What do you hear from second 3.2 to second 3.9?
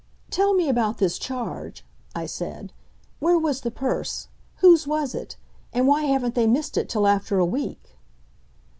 was the